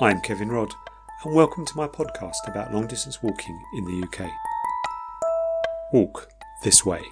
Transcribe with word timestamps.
I'm 0.00 0.20
Kevin 0.20 0.48
Rodd, 0.48 0.76
and 1.24 1.34
welcome 1.34 1.66
to 1.66 1.76
my 1.76 1.88
podcast 1.88 2.46
about 2.46 2.72
long 2.72 2.86
distance 2.86 3.20
walking 3.20 3.60
in 3.74 3.84
the 3.84 4.06
UK. 4.06 4.30
Walk 5.92 6.28
this 6.62 6.86
way. 6.86 7.02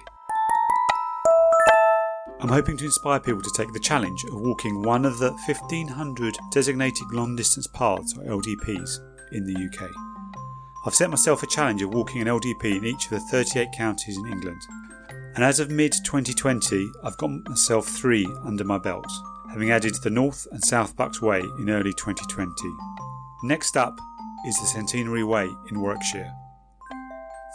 I'm 2.39 2.47
hoping 2.47 2.77
to 2.77 2.85
inspire 2.85 3.19
people 3.19 3.41
to 3.41 3.51
take 3.57 3.73
the 3.73 3.79
challenge 3.81 4.23
of 4.31 4.39
walking 4.39 4.83
one 4.83 5.03
of 5.03 5.19
the 5.19 5.31
1500 5.31 6.37
designated 6.49 7.11
long 7.11 7.35
distance 7.35 7.67
paths, 7.67 8.17
or 8.17 8.23
LDPs, 8.23 8.99
in 9.33 9.43
the 9.43 9.65
UK. 9.65 9.89
I've 10.85 10.95
set 10.95 11.09
myself 11.09 11.43
a 11.43 11.47
challenge 11.47 11.81
of 11.81 11.93
walking 11.93 12.21
an 12.21 12.29
LDP 12.29 12.77
in 12.77 12.85
each 12.85 13.03
of 13.07 13.09
the 13.09 13.19
38 13.19 13.67
counties 13.75 14.15
in 14.15 14.27
England, 14.27 14.61
and 15.35 15.43
as 15.43 15.59
of 15.59 15.69
mid 15.69 15.91
2020, 16.05 16.89
I've 17.03 17.17
got 17.17 17.31
myself 17.49 17.85
three 17.85 18.25
under 18.45 18.63
my 18.63 18.77
belt 18.77 19.11
having 19.51 19.71
added 19.71 19.95
the 20.03 20.09
North 20.09 20.45
and 20.51 20.63
South 20.63 20.95
Bucks 20.95 21.21
Way 21.21 21.39
in 21.39 21.69
early 21.69 21.93
2020. 21.93 22.51
Next 23.43 23.77
up 23.77 23.97
is 24.45 24.59
the 24.59 24.65
Centenary 24.65 25.23
Way 25.23 25.49
in 25.69 25.79
Warwickshire. 25.79 26.33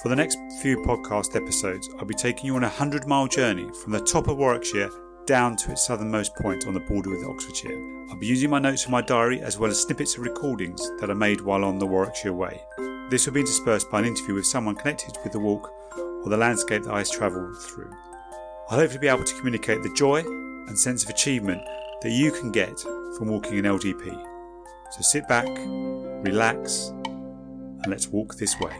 For 0.02 0.08
the 0.08 0.16
next 0.16 0.38
few 0.60 0.78
podcast 0.78 1.36
episodes, 1.36 1.88
I'll 1.98 2.04
be 2.04 2.14
taking 2.14 2.46
you 2.46 2.56
on 2.56 2.64
a 2.64 2.68
100 2.68 3.06
mile 3.06 3.28
journey 3.28 3.70
from 3.82 3.92
the 3.92 4.00
top 4.00 4.28
of 4.28 4.38
Warwickshire 4.38 4.90
down 5.26 5.56
to 5.56 5.70
its 5.70 5.86
southernmost 5.86 6.34
point 6.36 6.66
on 6.66 6.74
the 6.74 6.80
border 6.80 7.10
with 7.10 7.24
Oxfordshire. 7.24 7.78
I'll 8.10 8.18
be 8.18 8.26
using 8.26 8.50
my 8.50 8.58
notes 8.58 8.82
from 8.82 8.92
my 8.92 9.02
diary 9.02 9.40
as 9.40 9.58
well 9.58 9.70
as 9.70 9.80
snippets 9.80 10.16
of 10.16 10.22
recordings 10.22 10.90
that 10.98 11.10
are 11.10 11.14
made 11.14 11.40
while 11.40 11.64
on 11.64 11.78
the 11.78 11.86
Warwickshire 11.86 12.32
Way. 12.32 12.60
This 13.10 13.26
will 13.26 13.34
be 13.34 13.40
interspersed 13.40 13.90
by 13.90 14.00
an 14.00 14.06
interview 14.06 14.34
with 14.34 14.46
someone 14.46 14.74
connected 14.74 15.16
with 15.22 15.32
the 15.32 15.38
walk 15.38 15.70
or 15.96 16.28
the 16.28 16.36
landscape 16.36 16.82
that 16.84 16.94
I 16.94 17.04
travel 17.04 17.54
through. 17.54 17.92
I 18.70 18.76
hope 18.76 18.90
to 18.92 18.98
be 18.98 19.08
able 19.08 19.24
to 19.24 19.36
communicate 19.36 19.82
the 19.82 19.92
joy 19.94 20.20
and 20.20 20.78
sense 20.78 21.04
of 21.04 21.10
achievement 21.10 21.62
that 22.02 22.10
you 22.10 22.32
can 22.32 22.50
get 22.50 22.80
from 23.16 23.28
walking 23.28 23.58
an 23.58 23.64
LDP. 23.64 24.10
So 24.90 25.02
sit 25.02 25.28
back, 25.28 25.46
relax, 26.24 26.88
and 26.88 27.86
let's 27.86 28.08
walk 28.08 28.34
this 28.36 28.58
way. 28.58 28.72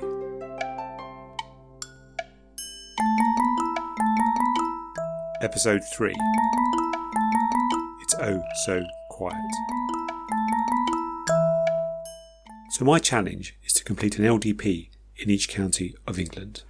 Episode 5.41 5.83
3 5.95 6.13
It's 8.01 8.15
Oh 8.21 8.43
So 8.65 8.83
Quiet. 9.11 9.37
So, 12.71 12.87
my 12.87 12.99
challenge 12.99 13.55
is 13.65 13.75
to 13.75 13.85
complete 13.85 14.19
an 14.19 14.25
LDP 14.25 14.89
in 15.17 15.29
each 15.31 15.49
county 15.49 15.95
of 16.07 16.19
England. 16.19 16.63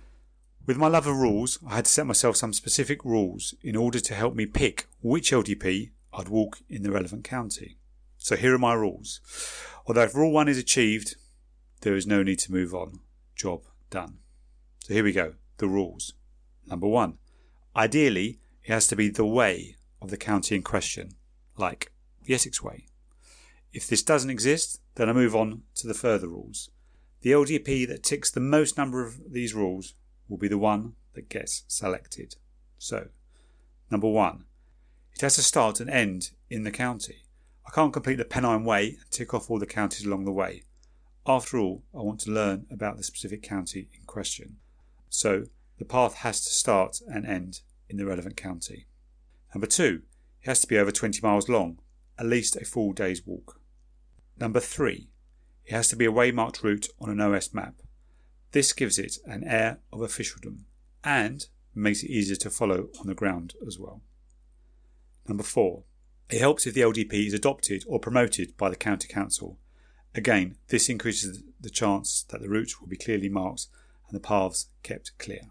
With 0.66 0.76
my 0.76 0.88
love 0.88 1.06
of 1.06 1.16
rules, 1.16 1.58
I 1.66 1.76
had 1.76 1.84
to 1.84 1.90
set 1.90 2.06
myself 2.06 2.36
some 2.36 2.52
specific 2.52 3.04
rules 3.04 3.54
in 3.62 3.76
order 3.76 4.00
to 4.00 4.14
help 4.14 4.34
me 4.34 4.46
pick 4.46 4.88
which 5.00 5.30
LDP 5.30 5.90
I'd 6.12 6.28
walk 6.28 6.58
in 6.68 6.82
the 6.82 6.90
relevant 6.90 7.24
county. 7.24 7.78
So 8.18 8.36
here 8.36 8.54
are 8.54 8.58
my 8.58 8.74
rules. 8.74 9.20
Although 9.86 10.02
if 10.02 10.14
rule 10.14 10.32
one 10.32 10.48
is 10.48 10.58
achieved, 10.58 11.16
there 11.80 11.94
is 11.94 12.06
no 12.06 12.22
need 12.22 12.38
to 12.40 12.52
move 12.52 12.74
on. 12.74 13.00
Job 13.34 13.62
done. 13.90 14.18
So 14.84 14.94
here 14.94 15.04
we 15.04 15.12
go. 15.12 15.34
The 15.58 15.68
rules. 15.68 16.14
Number 16.66 16.86
one. 16.86 17.18
Ideally, 17.74 18.38
it 18.62 18.72
has 18.72 18.86
to 18.88 18.96
be 18.96 19.08
the 19.08 19.24
way 19.24 19.76
of 20.00 20.10
the 20.10 20.16
county 20.16 20.54
in 20.54 20.62
question, 20.62 21.12
like 21.56 21.92
the 22.24 22.34
Essex 22.34 22.62
Way. 22.62 22.86
If 23.72 23.86
this 23.86 24.02
doesn't 24.02 24.30
exist, 24.30 24.80
then 24.96 25.08
I 25.08 25.12
move 25.12 25.34
on 25.34 25.62
to 25.76 25.86
the 25.86 25.94
further 25.94 26.28
rules. 26.28 26.70
The 27.22 27.32
LDP 27.32 27.88
that 27.88 28.02
ticks 28.02 28.30
the 28.30 28.40
most 28.40 28.76
number 28.76 29.04
of 29.04 29.32
these 29.32 29.54
rules 29.54 29.94
will 30.28 30.38
be 30.38 30.48
the 30.48 30.58
one 30.58 30.94
that 31.14 31.28
gets 31.28 31.64
selected. 31.68 32.36
So, 32.78 33.08
number 33.90 34.08
one, 34.08 34.44
it 35.14 35.20
has 35.20 35.36
to 35.36 35.42
start 35.42 35.80
and 35.80 35.90
end 35.90 36.30
in 36.50 36.64
the 36.64 36.70
county. 36.70 37.24
I 37.66 37.70
can't 37.70 37.92
complete 37.92 38.16
the 38.16 38.24
Pennine 38.24 38.64
Way 38.64 38.96
and 39.00 39.10
tick 39.10 39.32
off 39.32 39.50
all 39.50 39.58
the 39.58 39.66
counties 39.66 40.04
along 40.04 40.24
the 40.24 40.32
way. 40.32 40.64
After 41.26 41.58
all, 41.58 41.84
I 41.94 41.98
want 41.98 42.20
to 42.20 42.32
learn 42.32 42.66
about 42.70 42.96
the 42.96 43.04
specific 43.04 43.42
county 43.42 43.88
in 43.94 44.04
question. 44.06 44.56
So, 45.08 45.44
the 45.78 45.84
path 45.84 46.16
has 46.16 46.42
to 46.44 46.50
start 46.50 47.00
and 47.06 47.24
end 47.26 47.60
in 47.88 47.96
the 47.96 48.06
relevant 48.06 48.36
county. 48.36 48.86
Number 49.54 49.66
two, 49.66 50.02
it 50.42 50.48
has 50.48 50.60
to 50.60 50.66
be 50.66 50.78
over 50.78 50.90
20 50.90 51.20
miles 51.22 51.48
long, 51.48 51.78
at 52.18 52.26
least 52.26 52.56
a 52.56 52.64
full 52.64 52.92
day's 52.92 53.24
walk. 53.26 53.60
Number 54.38 54.60
three, 54.60 55.08
it 55.64 55.72
has 55.72 55.88
to 55.88 55.96
be 55.96 56.06
a 56.06 56.12
waymarked 56.12 56.62
route 56.62 56.88
on 57.00 57.10
an 57.10 57.20
OS 57.20 57.54
map. 57.54 57.74
This 58.50 58.72
gives 58.72 58.98
it 58.98 59.18
an 59.24 59.44
air 59.44 59.78
of 59.92 60.02
officialdom 60.02 60.66
and 61.04 61.46
makes 61.74 62.02
it 62.02 62.10
easier 62.10 62.36
to 62.36 62.50
follow 62.50 62.88
on 63.00 63.06
the 63.06 63.14
ground 63.14 63.54
as 63.66 63.78
well. 63.78 64.02
Number 65.28 65.42
four, 65.42 65.84
it 66.28 66.40
helps 66.40 66.66
if 66.66 66.74
the 66.74 66.80
LDP 66.80 67.26
is 67.26 67.34
adopted 67.34 67.84
or 67.86 68.00
promoted 68.00 68.56
by 68.56 68.70
the 68.70 68.76
county 68.76 69.06
council. 69.06 69.58
Again, 70.14 70.56
this 70.68 70.88
increases 70.88 71.42
the 71.60 71.70
chance 71.70 72.22
that 72.30 72.40
the 72.40 72.48
route 72.48 72.80
will 72.80 72.88
be 72.88 72.96
clearly 72.96 73.28
marked 73.28 73.66
and 74.08 74.16
the 74.16 74.26
paths 74.26 74.68
kept 74.82 75.16
clear. 75.18 75.50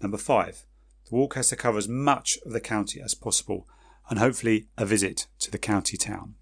Number 0.00 0.18
five, 0.18 0.66
the 1.08 1.14
walk 1.14 1.34
has 1.34 1.48
to 1.48 1.56
cover 1.56 1.78
as 1.78 1.88
much 1.88 2.38
of 2.44 2.52
the 2.52 2.60
county 2.60 3.00
as 3.00 3.14
possible 3.14 3.68
and 4.08 4.18
hopefully 4.18 4.68
a 4.76 4.84
visit 4.84 5.26
to 5.40 5.50
the 5.50 5.58
county 5.58 5.96
town. 5.96 6.34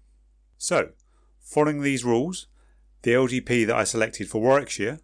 So, 0.57 0.89
following 1.39 1.81
these 1.81 2.03
rules, 2.03 2.47
the 3.03 3.11
LDP 3.11 3.65
that 3.67 3.75
I 3.75 3.83
selected 3.83 4.29
for 4.29 4.41
Warwickshire, 4.41 4.99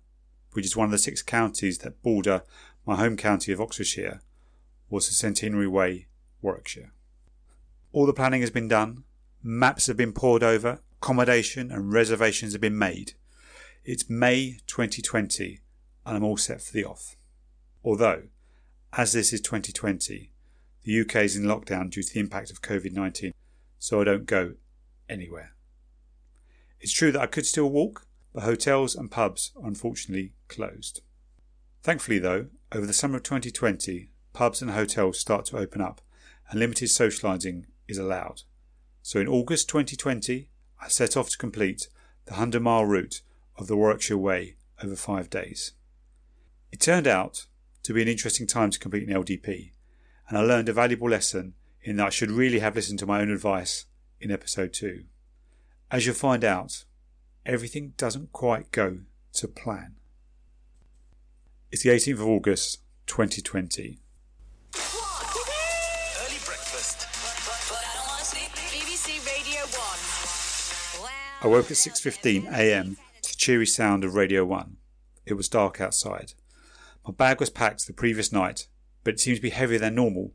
which 0.54 0.66
is 0.66 0.76
one 0.76 0.86
of 0.86 0.92
the 0.92 0.98
six 0.98 1.22
counties 1.22 1.80
that 1.80 2.02
border 2.02 2.44
my 2.86 2.96
home 2.96 3.18
county 3.18 3.52
of 3.52 3.62
Oxfordshire, 3.62 4.22
was 4.90 5.08
the 5.08 5.14
Centenary 5.14 5.68
Way, 5.68 6.08
Warwickshire. 6.42 6.94
All 7.92 8.06
the 8.06 8.14
planning 8.14 8.42
has 8.42 8.52
been 8.52 8.68
done, 8.68 9.04
maps 9.42 9.88
have 9.88 9.98
been 9.98 10.14
poured 10.14 10.44
over, 10.44 10.80
accommodation 11.02 11.72
and 11.72 11.92
reservations 11.92 12.54
have 12.54 12.62
been 12.62 12.78
made. 12.78 13.14
It's 13.84 14.08
May 14.08 14.60
2020 14.68 15.60
and 16.06 16.16
I'm 16.16 16.24
all 16.24 16.38
set 16.38 16.62
for 16.62 16.72
the 16.72 16.86
off. 16.86 17.16
Although, 17.84 18.24
as 18.94 19.14
this 19.14 19.34
is 19.34 19.42
2020, 19.42 20.32
the 20.84 21.02
UK 21.02 21.16
is 21.18 21.36
in 21.36 21.46
lockdown 21.46 21.90
due 21.90 22.04
to 22.04 22.14
the 22.14 22.20
impact 22.20 22.52
of 22.52 22.62
COVID 22.62 22.94
19, 22.94 23.34
so 23.80 24.02
I 24.02 24.04
don't 24.04 24.28
go 24.28 24.54
anywhere. 25.10 25.54
It's 26.80 26.94
true 26.94 27.12
that 27.12 27.22
I 27.22 27.28
could 27.28 27.48
still 27.48 27.72
walk, 27.72 28.06
but 28.34 28.44
hotels 28.44 28.96
and 28.96 29.10
pubs 29.10 29.52
are 29.60 29.68
unfortunately 29.68 30.34
closed. 30.48 31.02
Thankfully, 31.82 32.20
though, 32.20 32.48
over 32.72 32.86
the 32.86 32.94
summer 32.94 33.18
of 33.18 33.24
2020, 33.24 34.12
pubs 34.34 34.62
and 34.62 34.72
hotels 34.72 35.20
start 35.20 35.46
to 35.46 35.58
open 35.58 35.82
up 35.82 36.02
and 36.50 36.60
limited 36.60 36.90
socialising 36.90 37.66
is 37.90 37.98
allowed. 37.98 38.44
So 39.02 39.20
in 39.20 39.28
August 39.28 39.68
2020, 39.70 40.48
I 40.82 40.88
set 40.88 41.18
off 41.18 41.30
to 41.30 41.38
complete 41.38 41.90
the 42.26 42.34
100 42.34 42.62
mile 42.62 42.86
route 42.86 43.22
of 43.58 43.68
the 43.68 43.76
Warwickshire 43.76 44.18
Way 44.18 44.56
over 44.82 44.96
five 44.96 45.30
days. 45.30 45.74
It 46.72 46.80
turned 46.80 47.08
out 47.08 47.48
to 47.84 47.94
be 47.94 48.02
an 48.02 48.08
interesting 48.08 48.48
time 48.48 48.70
to 48.72 48.80
complete 48.80 49.08
an 49.08 49.14
LDP, 49.14 49.72
and 50.28 50.38
I 50.38 50.42
learned 50.42 50.70
a 50.70 50.74
valuable 50.74 51.10
lesson 51.10 51.56
in 51.82 51.98
that 51.98 52.08
I 52.08 52.10
should 52.10 52.32
really 52.32 52.60
have 52.60 52.76
listened 52.76 53.00
to 53.00 53.06
my 53.06 53.22
own 53.22 53.32
advice 53.32 53.86
in 54.22 54.32
episode 54.32 54.74
2. 54.74 55.04
As 55.92 56.06
you'll 56.06 56.16
find 56.16 56.44
out, 56.44 56.86
everything 57.46 57.94
doesn't 57.98 58.32
quite 58.32 58.72
go 58.72 59.00
to 59.34 59.48
plan. 59.48 59.96
It's 61.72 61.84
the 61.84 61.90
18th 61.90 62.14
of 62.14 62.28
August 62.28 62.80
2020. 63.08 64.00
I 71.42 71.48
woke 71.48 71.72
at 71.72 71.78
6:15 71.78 72.52
a.m. 72.52 72.98
to 73.22 73.30
the 73.32 73.36
cheery 73.38 73.66
sound 73.66 74.04
of 74.04 74.14
Radio 74.14 74.44
1. 74.44 74.76
It 75.26 75.36
was 75.36 75.48
dark 75.48 75.80
outside. 75.80 76.34
My 77.08 77.14
bag 77.14 77.40
was 77.40 77.50
packed 77.50 77.88
the 77.88 77.94
previous 77.94 78.34
night, 78.34 78.68
but 79.06 79.14
it 79.14 79.20
seemed 79.22 79.38
to 79.38 79.42
be 79.42 79.52
heavier 79.52 79.80
than 79.80 79.96
normal. 79.96 80.34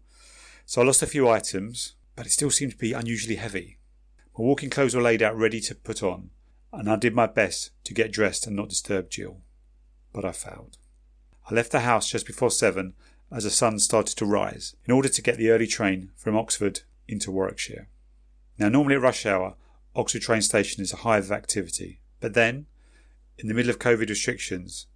So 0.64 0.80
I 0.80 0.86
lost 0.86 1.02
a 1.02 1.06
few 1.06 1.28
items, 1.28 1.92
but 2.16 2.24
it 2.24 2.32
still 2.32 2.50
seemed 2.50 2.72
to 2.72 2.78
be 2.78 2.94
unusually 2.94 3.36
heavy. 3.36 3.76
My 4.38 4.44
walking 4.44 4.70
clothes 4.70 4.94
were 4.96 5.02
laid 5.02 5.20
out 5.20 5.36
ready 5.36 5.60
to 5.60 5.74
put 5.74 6.02
on, 6.02 6.30
and 6.72 6.88
I 6.88 6.96
did 6.96 7.14
my 7.14 7.26
best 7.26 7.72
to 7.84 7.92
get 7.92 8.10
dressed 8.10 8.46
and 8.46 8.56
not 8.56 8.70
disturb 8.70 9.10
Jill. 9.10 9.42
But 10.14 10.24
I 10.24 10.32
failed. 10.32 10.78
I 11.50 11.54
left 11.54 11.70
the 11.70 11.80
house 11.80 12.10
just 12.10 12.26
before 12.26 12.50
seven 12.50 12.94
as 13.30 13.44
the 13.44 13.50
sun 13.50 13.78
started 13.78 14.16
to 14.16 14.24
rise 14.24 14.74
in 14.86 14.94
order 14.94 15.10
to 15.10 15.22
get 15.22 15.36
the 15.36 15.50
early 15.50 15.66
train 15.66 16.12
from 16.16 16.34
Oxford 16.34 16.80
into 17.06 17.30
Warwickshire. 17.30 17.88
Now, 18.58 18.70
normally 18.70 18.94
at 18.94 19.02
rush 19.02 19.26
hour, 19.26 19.56
Oxford 19.96 20.22
train 20.22 20.42
station 20.42 20.82
is 20.82 20.92
a 20.92 20.96
hive 20.96 21.24
of 21.24 21.32
activity. 21.32 22.00
But 22.18 22.34
then, 22.34 22.66
in 23.38 23.46
the 23.46 23.54
middle 23.54 23.70
of 23.70 23.78
COVID 23.78 24.08
restrictions, 24.08 24.86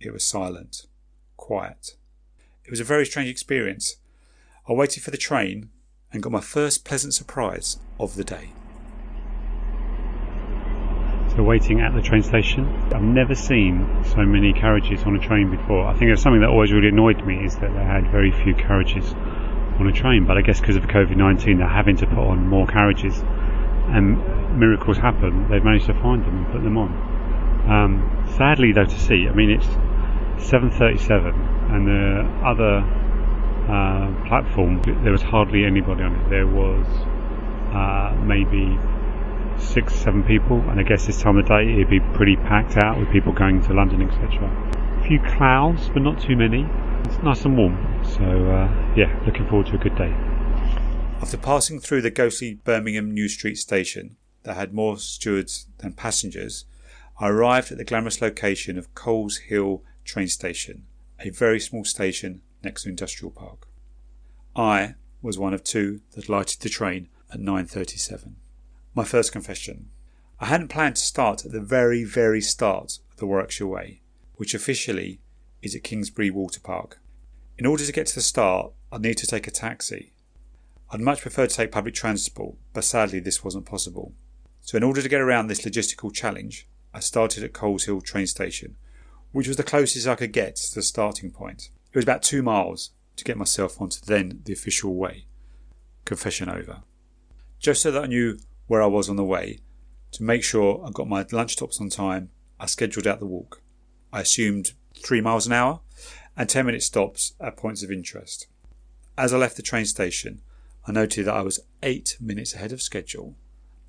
it 0.00 0.12
was 0.12 0.24
silent, 0.24 0.86
quiet. 1.36 1.96
It 2.64 2.70
was 2.70 2.80
a 2.80 2.84
very 2.84 3.04
strange 3.04 3.28
experience. 3.28 3.96
I 4.66 4.72
waited 4.72 5.02
for 5.02 5.10
the 5.10 5.18
train 5.18 5.70
and 6.10 6.22
got 6.22 6.32
my 6.32 6.40
first 6.40 6.84
pleasant 6.84 7.12
surprise 7.12 7.78
of 8.00 8.16
the 8.16 8.24
day. 8.24 8.52
So, 11.36 11.42
waiting 11.42 11.82
at 11.82 11.94
the 11.94 12.00
train 12.00 12.22
station, 12.22 12.66
I've 12.94 13.02
never 13.02 13.34
seen 13.34 13.86
so 14.06 14.24
many 14.24 14.54
carriages 14.54 15.02
on 15.02 15.16
a 15.16 15.20
train 15.20 15.50
before. 15.50 15.86
I 15.86 15.92
think 15.92 16.08
there's 16.08 16.22
something 16.22 16.40
that 16.40 16.48
always 16.48 16.72
really 16.72 16.88
annoyed 16.88 17.26
me 17.26 17.44
is 17.44 17.56
that 17.56 17.74
they 17.74 17.84
had 17.84 18.10
very 18.10 18.32
few 18.32 18.54
carriages 18.54 19.12
on 19.78 19.86
a 19.86 19.92
train. 19.92 20.24
But 20.24 20.38
I 20.38 20.40
guess 20.40 20.60
because 20.60 20.76
of 20.76 20.84
COVID 20.84 21.14
19, 21.14 21.58
they're 21.58 21.68
having 21.68 21.98
to 21.98 22.06
put 22.06 22.18
on 22.18 22.48
more 22.48 22.66
carriages 22.66 23.22
and 23.88 24.58
miracles 24.58 24.96
happen, 24.96 25.48
they've 25.50 25.64
managed 25.64 25.86
to 25.86 25.94
find 25.94 26.24
them 26.24 26.44
and 26.44 26.52
put 26.52 26.62
them 26.62 26.78
on. 26.78 26.90
Um, 27.68 28.26
sadly, 28.36 28.72
though, 28.72 28.84
to 28.84 28.98
see, 28.98 29.26
I 29.28 29.32
mean, 29.32 29.50
it's 29.50 29.66
7:37, 30.48 31.34
and 31.74 31.86
the 31.86 32.46
other 32.46 32.84
uh, 33.68 34.28
platform 34.28 34.80
there 35.02 35.12
was 35.12 35.22
hardly 35.22 35.64
anybody 35.64 36.02
on 36.02 36.14
it. 36.14 36.30
There 36.30 36.46
was 36.46 36.86
uh, 37.74 38.16
maybe 38.24 38.78
six, 39.58 39.94
seven 39.94 40.22
people, 40.22 40.60
and 40.70 40.78
I 40.78 40.82
guess 40.82 41.06
this 41.06 41.20
time 41.20 41.36
of 41.38 41.46
day 41.46 41.72
it'd 41.72 41.90
be 41.90 42.00
pretty 42.00 42.36
packed 42.36 42.76
out 42.76 42.98
with 42.98 43.10
people 43.10 43.32
going 43.32 43.62
to 43.62 43.74
London, 43.74 44.02
etc. 44.02 44.46
A 45.00 45.06
few 45.06 45.18
clouds, 45.20 45.88
but 45.88 46.02
not 46.02 46.20
too 46.20 46.36
many. 46.36 46.66
It's 47.04 47.18
nice 47.22 47.44
and 47.44 47.56
warm, 47.56 47.76
so 48.04 48.22
uh, 48.24 48.94
yeah, 48.96 49.18
looking 49.26 49.46
forward 49.48 49.66
to 49.68 49.74
a 49.74 49.78
good 49.78 49.96
day. 49.96 50.14
After 51.20 51.38
passing 51.38 51.80
through 51.80 52.02
the 52.02 52.10
ghostly 52.10 52.54
Birmingham 52.54 53.10
New 53.10 53.28
Street 53.28 53.56
station 53.56 54.16
that 54.44 54.54
had 54.54 54.72
more 54.72 54.98
stewards 54.98 55.66
than 55.78 55.92
passengers, 55.94 56.66
I 57.18 57.28
arrived 57.28 57.72
at 57.72 57.78
the 57.78 57.84
glamorous 57.84 58.20
location 58.20 58.78
of 58.78 58.94
Coleshill 58.94 59.82
train 60.04 60.28
station, 60.28 60.86
a 61.18 61.30
very 61.30 61.58
small 61.58 61.84
station 61.84 62.42
next 62.62 62.82
to 62.82 62.90
Industrial 62.90 63.30
Park. 63.30 63.66
I 64.54 64.94
was 65.22 65.38
one 65.38 65.54
of 65.54 65.64
two 65.64 66.00
that 66.12 66.28
lighted 66.28 66.60
the 66.60 66.68
train 66.68 67.08
at 67.32 67.40
9.37. 67.40 68.34
My 68.94 69.04
first 69.04 69.32
confession. 69.32 69.88
I 70.38 70.46
hadn't 70.46 70.68
planned 70.68 70.96
to 70.96 71.02
start 71.02 71.44
at 71.44 71.52
the 71.52 71.60
very, 71.60 72.04
very 72.04 72.40
start 72.42 72.98
of 73.10 73.16
the 73.16 73.26
Warwickshire 73.26 73.66
Way, 73.66 74.02
which 74.34 74.54
officially 74.54 75.20
is 75.62 75.74
at 75.74 75.82
Kingsbury 75.82 76.30
Water 76.30 76.60
Park. 76.60 77.00
In 77.58 77.66
order 77.66 77.84
to 77.84 77.92
get 77.92 78.06
to 78.08 78.14
the 78.14 78.20
start, 78.20 78.72
I'd 78.92 79.00
need 79.00 79.16
to 79.18 79.26
take 79.26 79.46
a 79.46 79.50
taxi. 79.50 80.12
I'd 80.90 81.00
much 81.00 81.22
prefer 81.22 81.46
to 81.46 81.54
take 81.54 81.72
public 81.72 81.94
transport, 81.94 82.56
but 82.72 82.84
sadly 82.84 83.18
this 83.20 83.42
wasn't 83.42 83.66
possible. 83.66 84.12
So 84.60 84.76
in 84.76 84.82
order 84.82 85.02
to 85.02 85.08
get 85.08 85.20
around 85.20 85.46
this 85.46 85.64
logistical 85.64 86.12
challenge, 86.12 86.68
I 86.94 87.00
started 87.00 87.42
at 87.42 87.52
Coleshill 87.52 88.02
train 88.02 88.26
station, 88.26 88.76
which 89.32 89.48
was 89.48 89.56
the 89.56 89.62
closest 89.62 90.06
I 90.06 90.14
could 90.14 90.32
get 90.32 90.56
to 90.56 90.74
the 90.74 90.82
starting 90.82 91.30
point. 91.30 91.70
It 91.92 91.96
was 91.96 92.04
about 92.04 92.22
two 92.22 92.42
miles 92.42 92.90
to 93.16 93.24
get 93.24 93.36
myself 93.36 93.80
onto 93.80 94.00
then 94.04 94.42
the 94.44 94.52
official 94.52 94.94
way. 94.94 95.26
Confession 96.04 96.48
over. 96.48 96.82
Just 97.58 97.82
so 97.82 97.90
that 97.90 98.04
I 98.04 98.06
knew 98.06 98.38
where 98.66 98.82
I 98.82 98.86
was 98.86 99.08
on 99.08 99.16
the 99.16 99.24
way, 99.24 99.60
to 100.12 100.22
make 100.22 100.42
sure 100.42 100.82
I 100.86 100.90
got 100.90 101.08
my 101.08 101.24
lunch 101.32 101.54
stops 101.54 101.80
on 101.80 101.88
time, 101.88 102.30
I 102.60 102.66
scheduled 102.66 103.06
out 103.06 103.18
the 103.18 103.26
walk. 103.26 103.60
I 104.12 104.20
assumed 104.20 104.72
three 104.94 105.20
miles 105.20 105.46
an 105.46 105.52
hour 105.52 105.80
and 106.36 106.48
10 106.48 106.66
minute 106.66 106.82
stops 106.82 107.34
at 107.40 107.56
points 107.56 107.82
of 107.82 107.90
interest. 107.90 108.46
As 109.18 109.32
I 109.32 109.38
left 109.38 109.56
the 109.56 109.62
train 109.62 109.86
station, 109.86 110.42
I 110.86 110.92
noted 110.92 111.26
that 111.26 111.34
I 111.34 111.42
was 111.42 111.60
eight 111.82 112.16
minutes 112.20 112.54
ahead 112.54 112.72
of 112.72 112.80
schedule, 112.80 113.34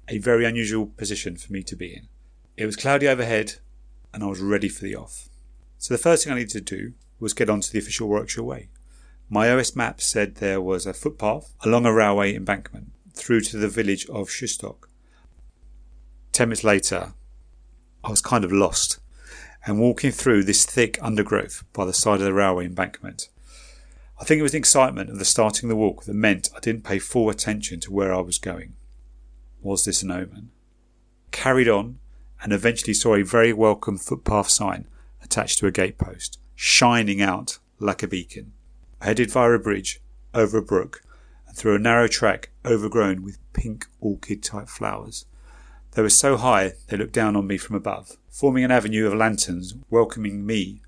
a 0.08 0.18
very 0.18 0.46
unusual 0.46 0.88
position 0.88 1.38
for 1.38 1.54
me 1.54 1.62
to 1.64 1.76
be 1.76 1.94
in. 1.94 2.08
It 2.56 2.66
was 2.66 2.76
cloudy 2.76 3.08
overhead 3.08 3.56
and 4.14 4.24
I 4.24 4.28
was 4.28 4.40
ready 4.40 4.68
for 4.68 4.84
the 4.84 4.96
off. 4.96 5.30
So 5.78 5.94
the 5.94 6.00
first 6.00 6.24
thing 6.24 6.34
I 6.34 6.38
needed 6.38 6.52
to 6.52 6.62
do 6.62 6.94
was 7.20 7.34
get 7.34 7.50
onto 7.50 7.72
the 7.72 7.78
official 7.78 8.08
Warwickshire 8.08 8.44
Way. 8.44 8.70
My 9.30 9.52
OS 9.52 9.76
map 9.76 10.02
said 10.02 10.36
there 10.36 10.62
was 10.62 10.86
a 10.88 10.94
footpath 10.94 11.54
along 11.64 11.86
a 11.86 11.94
railway 11.94 12.34
embankment 12.34 12.92
through 13.14 13.42
to 13.42 13.58
the 13.58 13.68
village 13.68 14.08
of 14.08 14.30
Shustoke. 14.30 14.90
Ten 16.32 16.50
minutes 16.50 16.64
later, 16.64 17.14
I 18.04 18.10
was 18.10 18.22
kind 18.22 18.44
of 18.44 18.52
lost 18.52 19.00
and 19.66 19.80
walking 19.80 20.12
through 20.12 20.46
this 20.46 20.66
thick 20.66 20.98
undergrowth 21.02 21.64
by 21.74 21.86
the 21.86 21.94
side 21.94 22.20
of 22.20 22.26
the 22.26 22.34
railway 22.34 22.66
embankment. 22.66 23.30
I 24.20 24.24
think 24.24 24.40
it 24.40 24.44
was 24.44 24.54
the 24.54 24.58
excitement 24.58 25.12
of 25.12 25.20
the 25.20 25.26
starting 25.26 25.70
the 25.70 25.76
walk 25.76 26.06
that 26.06 26.14
meant 26.16 26.50
I 26.56 26.60
didn't 26.60 26.84
pay 26.84 26.98
full 26.98 27.30
attention 27.30 27.80
to 27.82 27.94
where 27.94 28.14
I 28.14 28.20
was 28.20 28.40
going. 28.40 28.74
Was 29.62 29.86
this 29.86 30.02
an 30.02 30.12
omen? 30.12 30.50
Carried 31.32 31.70
on 31.70 32.00
and 32.42 32.52
eventually 32.52 32.96
saw 32.96 33.16
a 33.16 33.24
very 33.24 33.54
welcome 33.54 33.98
footpath 33.98 34.50
sign 34.50 34.88
attached 35.24 35.60
to 35.60 35.68
a 35.68 35.72
gatepost, 35.72 36.40
shining 36.56 37.22
out 37.22 37.60
like 37.80 38.02
a 38.02 38.08
beacon. 38.08 38.54
I 39.00 39.06
headed 39.06 39.30
via 39.30 39.52
a 39.52 39.60
bridge, 39.60 40.02
over 40.34 40.58
a 40.58 40.64
brook, 40.64 41.04
and 41.48 41.56
through 41.56 41.76
a 41.76 41.80
narrow 41.80 42.08
track 42.08 42.50
overgrown 42.66 43.24
with 43.24 43.38
pink 43.54 43.86
orchid 44.00 44.42
type 44.42 44.68
flowers. 44.68 45.26
They 45.92 46.02
were 46.02 46.10
so 46.10 46.38
high 46.38 46.74
they 46.88 46.98
looked 46.98 47.14
down 47.14 47.36
on 47.36 47.46
me 47.46 47.58
from 47.58 47.76
above, 47.76 48.18
forming 48.30 48.64
an 48.64 48.72
avenue 48.72 49.06
of 49.06 49.14
lanterns 49.14 49.76
welcoming 49.92 50.46
me 50.46 50.82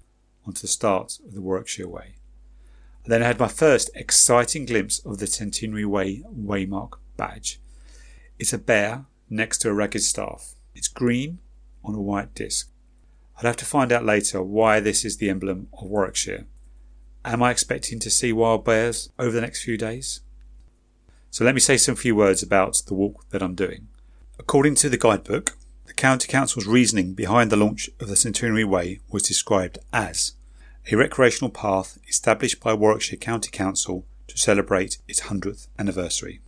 onto 0.45 0.61
the 0.61 0.67
start 0.67 1.19
of 1.25 1.33
the 1.33 1.41
Warwickshire 1.41 1.87
Way. 1.87 2.15
I 3.09 3.13
then 3.13 3.23
I 3.23 3.25
had 3.25 3.39
my 3.39 3.47
first 3.47 3.89
exciting 3.95 4.67
glimpse 4.67 4.99
of 4.99 5.17
the 5.17 5.25
Centenary 5.25 5.83
Way 5.83 6.21
Waymark 6.31 6.99
badge. 7.17 7.59
It's 8.37 8.53
a 8.53 8.59
bear 8.59 9.05
next 9.31 9.57
to 9.59 9.69
a 9.71 9.73
ragged 9.73 10.03
staff. 10.03 10.53
It's 10.75 10.87
green 10.87 11.39
on 11.83 11.95
a 11.95 12.01
white 12.01 12.35
disc. 12.35 12.69
I'd 13.35 13.47
have 13.47 13.57
to 13.57 13.65
find 13.65 13.91
out 13.91 14.05
later 14.05 14.43
why 14.43 14.79
this 14.79 15.03
is 15.03 15.17
the 15.17 15.27
emblem 15.31 15.69
of 15.73 15.89
Warwickshire. 15.89 16.45
Am 17.25 17.41
I 17.41 17.49
expecting 17.49 17.97
to 17.97 18.11
see 18.11 18.31
wild 18.31 18.63
bears 18.63 19.09
over 19.17 19.31
the 19.31 19.41
next 19.41 19.63
few 19.63 19.75
days? 19.75 20.21
So 21.31 21.43
let 21.43 21.55
me 21.55 21.61
say 21.61 21.77
some 21.77 21.95
few 21.95 22.15
words 22.15 22.43
about 22.43 22.83
the 22.85 22.93
walk 22.93 23.27
that 23.31 23.41
I'm 23.41 23.55
doing. 23.55 23.87
According 24.37 24.75
to 24.75 24.89
the 24.89 24.99
guidebook, 24.99 25.57
the 25.87 25.95
County 25.95 26.27
Council's 26.27 26.67
reasoning 26.67 27.15
behind 27.15 27.49
the 27.49 27.57
launch 27.57 27.89
of 27.99 28.07
the 28.07 28.15
Centenary 28.15 28.65
Way 28.65 28.99
was 29.09 29.23
described 29.23 29.79
as 29.91 30.33
a 30.91 30.97
recreational 30.97 31.51
path 31.51 31.99
established 32.07 32.59
by 32.59 32.73
Warwickshire 32.73 33.19
County 33.19 33.51
Council 33.51 34.05
to 34.27 34.37
celebrate 34.37 34.97
its 35.07 35.21
100th 35.21 35.67
anniversary. 35.77 36.39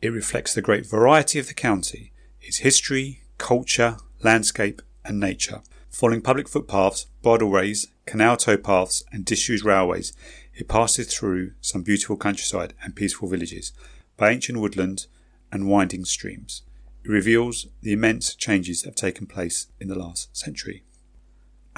It 0.00 0.08
reflects 0.08 0.54
the 0.54 0.62
great 0.62 0.86
variety 0.86 1.38
of 1.38 1.48
the 1.48 1.54
county, 1.54 2.12
its 2.40 2.58
history, 2.58 3.22
culture, 3.36 3.98
landscape, 4.22 4.80
and 5.04 5.20
nature. 5.20 5.60
Following 5.90 6.22
public 6.22 6.48
footpaths, 6.48 7.06
bridleways, 7.22 7.88
canal 8.06 8.38
towpaths, 8.38 9.04
and 9.12 9.26
disused 9.26 9.64
railways, 9.64 10.14
it 10.54 10.68
passes 10.68 11.12
through 11.12 11.52
some 11.60 11.82
beautiful 11.82 12.16
countryside 12.16 12.72
and 12.82 12.96
peaceful 12.96 13.28
villages, 13.28 13.72
by 14.16 14.30
ancient 14.30 14.58
woodland 14.58 15.06
and 15.52 15.68
winding 15.68 16.06
streams. 16.06 16.62
It 17.04 17.10
reveals 17.10 17.66
the 17.82 17.92
immense 17.92 18.34
changes 18.34 18.82
that 18.82 18.90
have 18.90 18.96
taken 18.96 19.26
place 19.26 19.66
in 19.78 19.88
the 19.88 19.98
last 19.98 20.34
century. 20.34 20.82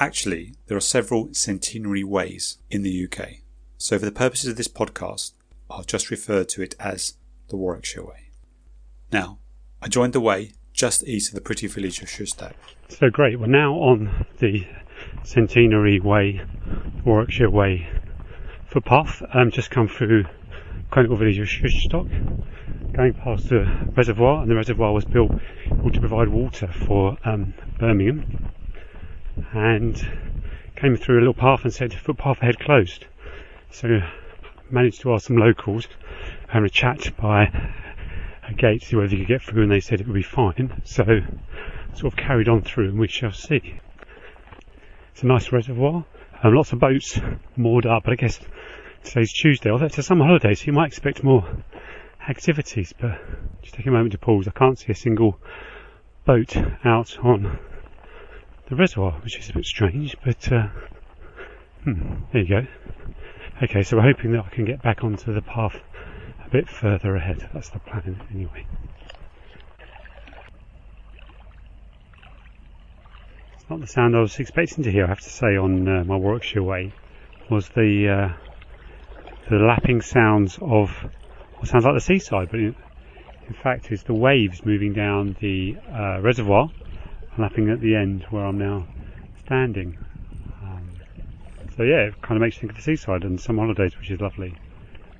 Actually, 0.01 0.53
there 0.67 0.77
are 0.77 0.81
several 0.81 1.27
centenary 1.33 2.05
ways 2.05 2.59
in 2.71 2.83
the 2.83 3.03
UK, 3.03 3.39
so 3.77 3.99
for 3.99 4.05
the 4.05 4.13
purposes 4.13 4.49
of 4.49 4.55
this 4.55 4.69
podcast, 4.69 5.33
I'll 5.69 5.83
just 5.83 6.09
refer 6.09 6.45
to 6.45 6.61
it 6.61 6.73
as 6.79 7.17
the 7.49 7.57
Warwickshire 7.57 8.05
Way. 8.05 8.29
Now, 9.11 9.39
I 9.81 9.89
joined 9.89 10.13
the 10.13 10.21
way 10.21 10.53
just 10.71 11.05
east 11.05 11.31
of 11.31 11.35
the 11.35 11.41
pretty 11.41 11.67
village 11.67 12.01
of 12.01 12.09
Shustoke. 12.09 12.55
So 12.87 13.09
great, 13.09 13.41
we're 13.41 13.47
now 13.47 13.73
on 13.73 14.25
the 14.37 14.65
Centenary 15.23 15.99
Way, 15.99 16.43
Warwickshire 17.03 17.49
Way 17.49 17.85
footpath. 18.67 19.21
Um, 19.33 19.51
just 19.51 19.69
come 19.69 19.89
through 19.89 20.23
Chronicle 20.91 21.17
village 21.17 21.39
of 21.39 21.49
Shustoke, 21.49 22.07
going 22.93 23.15
past 23.15 23.49
the 23.49 23.89
reservoir, 23.97 24.43
and 24.43 24.49
the 24.49 24.55
reservoir 24.55 24.93
was 24.93 25.03
built 25.03 25.31
to 25.31 25.99
provide 25.99 26.29
water 26.29 26.67
for 26.87 27.17
um, 27.25 27.53
Birmingham 27.77 28.48
and 29.53 29.95
came 30.75 30.95
through 30.95 31.17
a 31.17 31.21
little 31.21 31.33
path 31.33 31.63
and 31.63 31.73
said 31.73 31.93
footpath 31.93 32.41
ahead 32.41 32.59
closed. 32.59 33.05
So 33.71 33.99
managed 34.69 35.01
to 35.01 35.13
ask 35.13 35.27
some 35.27 35.37
locals 35.37 35.87
and 36.51 36.65
a 36.65 36.69
chat 36.69 37.15
by 37.17 37.43
a 38.47 38.53
gate 38.53 38.81
to 38.81 38.87
see 38.87 38.95
whether 38.95 39.15
you 39.15 39.25
could 39.25 39.27
get 39.27 39.41
through 39.41 39.63
and 39.63 39.71
they 39.71 39.79
said 39.79 39.99
it 39.99 40.07
would 40.07 40.13
be 40.13 40.23
fine. 40.23 40.81
So 40.85 41.03
sort 41.93 42.13
of 42.13 42.17
carried 42.17 42.47
on 42.47 42.61
through 42.61 42.89
and 42.89 42.99
we 42.99 43.07
shall 43.07 43.31
see. 43.31 43.79
It's 45.11 45.23
a 45.23 45.27
nice 45.27 45.51
reservoir. 45.51 46.05
Um, 46.41 46.55
lots 46.55 46.71
of 46.71 46.79
boats 46.79 47.19
moored 47.57 47.85
up, 47.85 48.03
but 48.03 48.13
I 48.13 48.15
guess 48.15 48.39
today's 49.03 49.33
Tuesday, 49.33 49.69
although 49.69 49.85
it's 49.85 49.97
a 49.97 50.03
summer 50.03 50.25
holiday, 50.25 50.53
so 50.53 50.65
you 50.65 50.73
might 50.73 50.87
expect 50.87 51.23
more 51.23 51.45
activities, 52.27 52.93
but 52.99 53.19
just 53.61 53.75
take 53.75 53.87
a 53.87 53.91
moment 53.91 54.13
to 54.13 54.17
pause. 54.17 54.47
I 54.47 54.51
can't 54.51 54.79
see 54.79 54.91
a 54.91 54.95
single 54.95 55.39
boat 56.25 56.55
out 56.85 57.17
on 57.23 57.59
the 58.69 58.75
reservoir, 58.75 59.13
which 59.23 59.37
is 59.37 59.49
a 59.49 59.53
bit 59.53 59.65
strange, 59.65 60.15
but 60.23 60.51
uh, 60.51 60.67
hmm, 61.83 62.13
there 62.31 62.41
you 62.41 62.47
go. 62.47 62.67
Okay, 63.63 63.81
so 63.81 63.97
we're 63.97 64.03
hoping 64.03 64.31
that 64.33 64.45
I 64.45 64.49
can 64.49 64.65
get 64.65 64.81
back 64.81 65.03
onto 65.03 65.33
the 65.33 65.41
path 65.41 65.75
a 66.45 66.49
bit 66.49 66.69
further 66.69 67.15
ahead. 67.15 67.49
That's 67.53 67.69
the 67.69 67.79
plan 67.79 68.21
anyway. 68.31 68.67
It's 73.55 73.69
not 73.69 73.81
the 73.81 73.87
sound 73.87 74.15
I 74.15 74.21
was 74.21 74.39
expecting 74.39 74.83
to 74.83 74.91
hear, 74.91 75.05
I 75.05 75.09
have 75.09 75.21
to 75.21 75.29
say, 75.29 75.57
on 75.57 75.87
uh, 75.87 76.03
my 76.03 76.15
Warwickshire 76.15 76.63
way, 76.63 76.93
was 77.49 77.69
the 77.69 78.07
uh, 78.07 79.49
the 79.49 79.57
lapping 79.57 80.01
sounds 80.01 80.59
of 80.61 80.91
what 81.57 81.67
sounds 81.67 81.85
like 81.85 81.95
the 81.95 82.01
seaside, 82.01 82.49
but 82.51 82.59
in, 82.59 82.75
in 83.47 83.53
fact 83.55 83.91
is 83.91 84.03
the 84.03 84.13
waves 84.13 84.63
moving 84.63 84.93
down 84.93 85.35
the 85.41 85.75
lapping 87.39 87.69
at 87.69 87.81
the 87.81 87.95
end 87.95 88.23
where 88.29 88.45
I'm 88.45 88.57
now 88.57 88.87
standing. 89.45 89.97
Um, 90.61 90.89
so 91.75 91.83
yeah, 91.83 92.07
it 92.07 92.21
kind 92.21 92.37
of 92.37 92.41
makes 92.41 92.57
you 92.57 92.61
think 92.61 92.71
of 92.71 92.77
the 92.77 92.83
seaside 92.83 93.23
and 93.23 93.39
some 93.39 93.57
holidays, 93.57 93.97
which 93.97 94.11
is 94.11 94.21
lovely. 94.21 94.55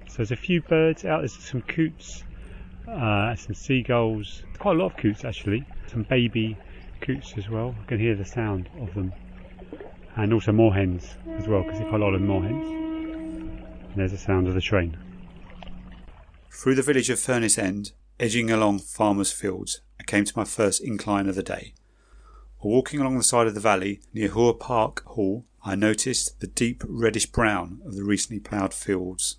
So 0.07 0.17
there's 0.17 0.31
a 0.31 0.35
few 0.35 0.61
birds 0.61 1.05
out. 1.05 1.21
There's 1.21 1.37
some 1.37 1.61
coots 1.61 2.23
uh, 2.89 3.35
some 3.35 3.53
seagulls, 3.53 4.43
quite 4.57 4.75
a 4.75 4.79
lot 4.79 4.91
of 4.91 4.97
coots 4.97 5.23
actually, 5.23 5.65
some 5.87 6.03
baby 6.03 6.57
coots 7.01 7.33
as 7.37 7.49
well. 7.49 7.75
I 7.81 7.85
can 7.85 7.99
hear 7.99 8.15
the 8.15 8.25
sound 8.25 8.69
of 8.79 8.93
them, 8.93 9.13
and 10.15 10.33
also 10.33 10.51
moorhens 10.51 11.05
as 11.37 11.47
well 11.47 11.63
because 11.63 11.79
there's 11.79 11.89
quite 11.89 12.01
a 12.01 12.03
lot 12.03 12.13
of 12.13 12.21
moorhens. 12.21 12.67
And 12.67 13.95
there's 13.95 14.11
the 14.11 14.17
sound 14.17 14.47
of 14.47 14.53
the 14.53 14.61
train. 14.61 14.97
Through 16.51 16.75
the 16.75 16.81
village 16.81 17.09
of 17.09 17.19
Furnace 17.19 17.57
End, 17.57 17.91
edging 18.19 18.51
along 18.51 18.79
farmers' 18.79 19.31
fields, 19.31 19.81
I 19.99 20.03
came 20.03 20.25
to 20.25 20.33
my 20.35 20.43
first 20.43 20.81
incline 20.81 21.27
of 21.27 21.35
the 21.35 21.43
day. 21.43 21.73
Walking 22.61 22.99
along 22.99 23.17
the 23.17 23.23
side 23.23 23.47
of 23.47 23.55
the 23.55 23.61
valley 23.61 24.01
near 24.13 24.27
Hoar 24.27 24.53
Park 24.53 25.05
Hall, 25.05 25.45
I 25.63 25.75
noticed 25.75 26.41
the 26.41 26.47
deep 26.47 26.83
reddish 26.85 27.25
brown 27.27 27.79
of 27.85 27.95
the 27.95 28.03
recently 28.03 28.41
ploughed 28.41 28.73
fields. 28.73 29.37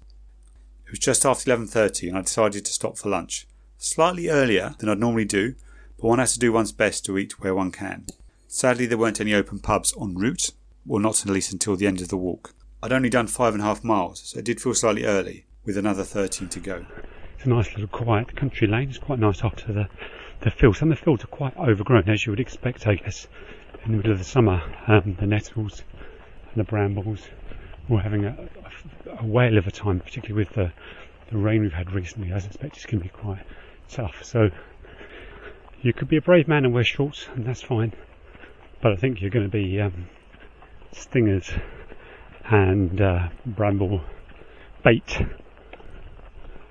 It 0.87 0.91
was 0.91 1.00
just 1.00 1.27
after 1.27 1.50
11.30 1.50 2.09
and 2.09 2.17
I 2.17 2.23
decided 2.23 2.65
to 2.65 2.73
stop 2.73 2.97
for 2.97 3.11
lunch. 3.11 3.47
Slightly 3.77 4.29
earlier 4.29 4.75
than 4.79 4.89
I'd 4.89 4.99
normally 4.99 5.27
do, 5.27 5.55
but 5.99 6.09
one 6.09 6.19
has 6.19 6.33
to 6.33 6.39
do 6.39 6.50
one's 6.50 6.73
best 6.73 7.05
to 7.05 7.19
eat 7.19 7.41
where 7.41 7.55
one 7.55 7.73
can. 7.73 8.07
Sadly, 8.49 8.87
there 8.87 8.97
weren't 8.97 9.21
any 9.21 9.35
open 9.35 9.59
pubs 9.59 9.95
en 10.00 10.15
route, 10.15 10.53
or 10.89 10.99
not 10.99 11.21
at 11.21 11.31
least 11.31 11.53
until 11.53 11.77
the 11.77 11.87
end 11.87 12.00
of 12.00 12.09
the 12.09 12.17
walk. 12.17 12.55
I'd 12.83 12.93
only 12.93 13.11
done 13.11 13.27
five 13.27 13.53
and 13.53 13.62
a 13.62 13.67
half 13.67 13.85
miles, 13.85 14.21
so 14.31 14.39
it 14.39 14.47
did 14.47 14.62
feel 14.62 14.75
slightly 14.75 15.05
early, 15.05 15.45
with 15.67 15.77
another 15.77 16.05
13 16.05 16.49
to 16.49 16.61
go. 16.61 16.87
It's 17.37 17.45
a 17.45 17.50
nice 17.50 17.71
little 17.73 17.87
quiet 17.87 18.35
country 18.35 18.67
lane. 18.67 18.89
It's 18.89 18.99
quite 18.99 19.19
nice 19.19 19.45
after 19.45 19.73
the, 19.73 19.89
the 20.41 20.51
fields. 20.51 20.79
Some 20.79 20.91
of 20.91 20.99
the 20.99 21.05
fields 21.05 21.25
are 21.25 21.29
quite 21.29 21.57
overgrown, 21.57 22.09
as 22.09 22.25
you 22.25 22.33
would 22.33 22.41
expect, 22.41 22.87
I 22.87 22.95
guess, 22.95 23.29
in 23.85 23.93
the 23.93 23.97
middle 23.99 24.13
of 24.13 24.19
the 24.19 24.25
summer. 24.25 24.63
Um, 24.87 25.17
the 25.19 25.27
nettles 25.27 25.83
and 26.53 26.61
the 26.61 26.65
brambles 26.65 27.21
were 27.89 28.01
having 28.01 28.25
a, 28.25 28.37
a, 29.07 29.23
a 29.23 29.27
whale 29.27 29.59
of 29.59 29.67
a 29.67 29.71
time, 29.71 30.01
particularly 30.01 30.45
with 30.45 30.55
the, 30.55 30.73
the 31.31 31.37
rain 31.37 31.63
we've 31.63 31.73
had 31.73 31.93
recently. 31.93 32.33
I 32.33 32.39
suspect 32.39 32.77
it's 32.77 32.87
going 32.87 32.99
to 32.99 33.05
be 33.05 33.11
quite 33.11 33.45
tough. 33.89 34.23
So 34.23 34.51
you 35.83 35.93
could 35.93 36.09
be 36.09 36.17
a 36.17 36.23
brave 36.23 36.49
man 36.49 36.65
and 36.65 36.75
wear 36.75 36.85
shorts, 36.85 37.27
and 37.35 37.45
that's 37.45 37.63
fine. 37.63 37.93
But 38.83 38.93
I 38.93 38.97
think 38.97 39.21
you're 39.21 39.31
going 39.31 39.51
to 39.51 39.51
be 39.51 39.81
um, 39.81 40.09
stingers 40.93 41.51
and 42.45 43.01
uh, 43.01 43.29
bramble 43.45 44.01
bait. 44.83 45.21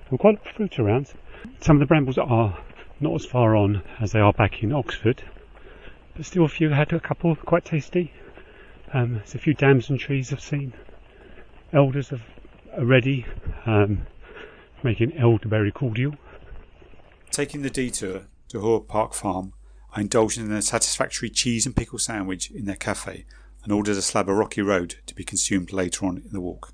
And 0.10 0.20
quite 0.20 0.40
a 0.44 0.54
fruit 0.54 0.80
around. 0.80 1.14
Some 1.62 1.76
of 1.76 1.80
the 1.80 1.86
brambles 1.86 2.18
are 2.18 2.58
not 3.00 3.15
as 3.15 3.25
far 3.25 3.56
on 3.56 3.84
as 4.00 4.12
they 4.12 4.20
are 4.20 4.34
back 4.34 4.62
in 4.63 4.72
Oxford, 4.72 5.24
but 6.15 6.25
still 6.25 6.46
a 6.46 6.50
few 6.50 6.70
had 6.70 6.91
a 6.94 7.00
couple 7.00 7.36
quite 7.36 7.65
tasty. 7.65 8.13
Um, 8.94 9.15
there's 9.15 9.36
a 9.36 9.39
few 9.39 9.53
damson 9.53 9.98
trees 9.98 10.34
I've 10.34 10.41
seen. 10.41 10.74
Elders 11.72 12.10
have 12.10 12.22
already 12.74 13.25
um, 13.65 14.08
making 14.84 15.18
elderberry 15.18 15.72
cordial. 15.72 16.15
Taking 17.32 17.62
the 17.62 17.70
detour 17.70 18.24
to 18.50 18.60
Hoar 18.60 18.82
Park 18.82 19.13
Farm, 19.13 19.53
I 19.94 20.01
indulged 20.01 20.38
in 20.38 20.51
a 20.51 20.62
satisfactory 20.62 21.29
cheese 21.29 21.65
and 21.65 21.75
pickle 21.75 22.00
sandwich 22.00 22.51
in 22.51 22.65
their 22.65 22.75
cafe 22.75 23.25
and 23.63 23.72
ordered 23.72 23.98
a 23.98 24.01
slab 24.01 24.29
of 24.29 24.38
rocky 24.38 24.62
road 24.62 24.96
to 25.06 25.15
be 25.15 25.24
consumed 25.24 25.72
later 25.72 26.06
on 26.06 26.18
in 26.18 26.32
the 26.32 26.41
walk. 26.41 26.74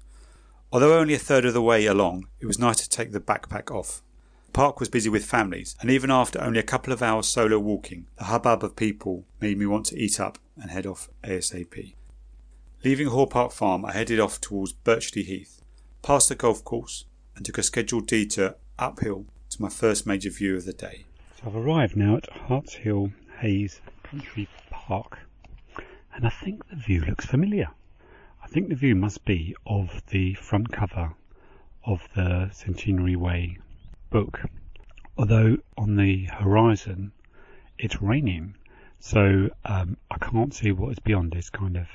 Although 0.71 0.97
only 0.97 1.13
a 1.13 1.19
third 1.19 1.45
of 1.45 1.53
the 1.53 1.61
way 1.61 1.85
along, 1.85 2.27
it 2.39 2.45
was 2.45 2.59
nice 2.59 2.77
to 2.77 2.89
take 2.89 3.11
the 3.11 3.19
backpack 3.19 3.71
off. 3.71 4.01
Park 4.55 4.79
was 4.79 4.87
busy 4.87 5.09
with 5.09 5.25
families, 5.25 5.75
and 5.81 5.89
even 5.89 6.09
after 6.09 6.41
only 6.41 6.61
a 6.61 6.63
couple 6.63 6.93
of 6.93 7.01
hours 7.01 7.27
solo 7.27 7.59
walking, 7.59 8.07
the 8.15 8.23
hubbub 8.23 8.63
of 8.63 8.77
people 8.77 9.25
made 9.41 9.57
me 9.57 9.65
want 9.65 9.85
to 9.87 9.99
eat 9.99 10.17
up 10.17 10.37
and 10.55 10.71
head 10.71 10.85
off 10.85 11.09
ASAP. 11.25 11.93
Leaving 12.81 13.07
Hoar 13.07 13.27
Park 13.27 13.51
Farm, 13.51 13.83
I 13.83 13.91
headed 13.91 14.17
off 14.17 14.39
towards 14.39 14.71
Birchley 14.71 15.25
Heath, 15.25 15.61
past 16.01 16.29
the 16.29 16.35
golf 16.35 16.63
course, 16.63 17.03
and 17.35 17.45
took 17.45 17.57
a 17.57 17.63
scheduled 17.63 18.07
detour 18.07 18.55
uphill 18.79 19.25
to 19.49 19.61
my 19.61 19.67
first 19.67 20.07
major 20.07 20.29
view 20.29 20.55
of 20.55 20.63
the 20.63 20.71
day. 20.71 21.03
So 21.37 21.47
I've 21.47 21.55
arrived 21.57 21.97
now 21.97 22.15
at 22.15 22.29
Hartshill 22.47 23.11
Hayes 23.39 23.81
Country 24.03 24.47
Park, 24.71 25.19
and 26.15 26.25
I 26.25 26.29
think 26.29 26.65
the 26.69 26.77
view 26.77 27.01
looks 27.01 27.25
familiar. 27.25 27.71
I 28.41 28.47
think 28.47 28.69
the 28.69 28.75
view 28.75 28.95
must 28.95 29.25
be 29.25 29.53
of 29.67 30.01
the 30.11 30.35
front 30.35 30.71
cover 30.71 31.11
of 31.83 32.07
the 32.15 32.51
Centenary 32.53 33.17
Way 33.17 33.57
book, 34.15 34.39
although 35.17 35.57
on 35.77 35.97
the 35.97 36.23
horizon 36.23 37.11
it's 37.77 38.01
raining, 38.01 38.55
so 38.97 39.49
um, 39.65 39.97
I 40.09 40.17
can't 40.19 40.53
see 40.53 40.71
what 40.71 40.93
is 40.93 40.99
beyond 40.99 41.33
this 41.33 41.49
kind 41.49 41.75
of 41.75 41.87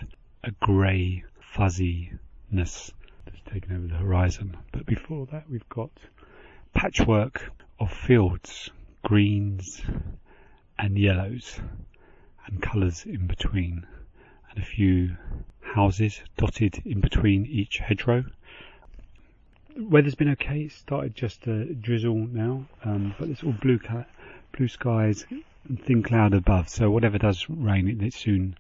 a 0.45 0.51
grey 0.51 1.25
fuzziness 1.41 2.93
that's 3.25 3.41
taken 3.51 3.75
over 3.75 3.87
the 3.87 3.95
horizon. 3.95 4.55
But 4.71 4.85
before 4.85 5.29
that, 5.33 5.49
we've 5.49 5.67
got 5.71 5.93
patchwork 6.75 7.51
of 7.79 7.91
fields, 7.91 8.69
greens 9.03 9.81
and 10.79 10.99
yellows, 10.99 11.59
and 12.47 12.61
colours 12.61 13.07
in 13.07 13.29
between, 13.29 13.87
and 14.51 14.63
a 14.63 14.67
few 14.67 15.17
houses 15.61 16.21
dotted 16.37 16.83
in 16.85 17.01
between 17.01 17.47
each 17.47 17.79
hedgerow. 17.79 18.27
The 19.77 19.85
weather's 19.85 20.17
been 20.17 20.31
okay. 20.31 20.63
It 20.63 20.73
started 20.73 21.15
just 21.15 21.43
to 21.45 21.65
drizzle 21.75 22.15
now, 22.15 22.67
um, 22.85 23.15
but 23.19 23.29
it's 23.29 23.45
all 23.45 23.53
blue, 23.53 23.79
blue 24.57 24.69
skies 24.69 25.25
and 25.69 25.83
thin 25.85 26.03
cloud 26.03 26.35
above. 26.35 26.69
So 26.69 26.91
whatever 26.91 27.19
does 27.19 27.49
rain, 27.49 27.89
it, 27.89 28.03
it 28.03 28.15
soon 28.15 28.57